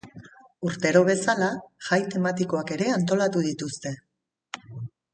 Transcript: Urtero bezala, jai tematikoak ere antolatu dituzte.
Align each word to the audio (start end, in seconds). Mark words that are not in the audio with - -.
Urtero 0.69 1.03
bezala, 1.09 1.51
jai 1.89 2.01
tematikoak 2.15 2.75
ere 2.79 2.91
antolatu 2.97 3.47
dituzte. 3.53 3.97